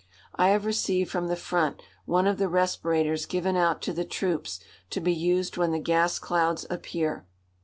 I 0.33 0.49
have 0.49 0.65
received 0.65 1.11
from 1.11 1.27
the 1.27 1.35
front 1.35 1.79
one 2.05 2.25
of 2.25 2.39
the 2.39 2.49
respirators 2.49 3.27
given 3.27 3.55
out 3.55 3.83
to 3.83 3.93
the 3.93 4.03
troops 4.03 4.59
to 4.89 4.99
be 4.99 5.13
used 5.13 5.57
when 5.57 5.71
the 5.73 5.77
gas 5.79 6.17
clouds 6.17 6.65
appear. 6.71 7.27